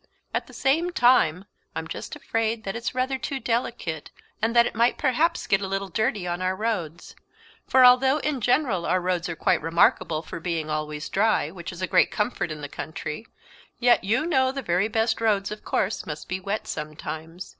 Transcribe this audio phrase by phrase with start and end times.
[0.33, 1.45] At the same time,
[1.75, 4.09] I'm just afraid that it's rather too delicate,
[4.41, 7.15] and that it might perhaps get a little dirty on our roads;
[7.67, 11.83] for although, in general, our roads are quite remarkable for being always dry, which is
[11.83, 13.27] a great comfort in the country,
[13.77, 17.49] yet you know the very best roads of course must be wet sometimes.